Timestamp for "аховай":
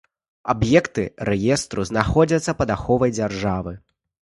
2.81-3.11